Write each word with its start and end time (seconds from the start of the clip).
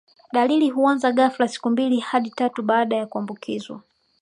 Dalili 0.33 0.69
huanza 0.69 1.11
ghafla 1.11 1.47
siku 1.47 1.69
mbili 1.69 1.99
hadi 1.99 2.29
tatu 2.29 2.63
baada 2.63 2.95
ya 2.95 3.05
kuambukizwa 3.05 3.81